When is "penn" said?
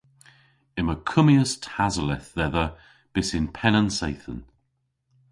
3.57-3.79